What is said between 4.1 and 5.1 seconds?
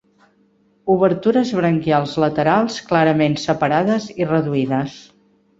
i reduïdes.